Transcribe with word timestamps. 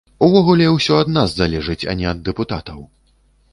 Увогуле 0.27 0.69
ўсё 0.75 0.93
ад 1.01 1.11
нас 1.17 1.29
залежыць, 1.41 1.85
а 1.93 1.97
не 2.01 2.09
ад 2.15 2.25
дэпутатаў. 2.31 2.79